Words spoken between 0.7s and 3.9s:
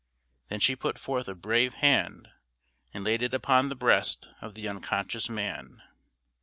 put forth a brave hand, and laid it upon the